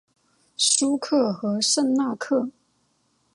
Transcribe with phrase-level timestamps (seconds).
[0.57, 2.49] 叙克和圣纳克。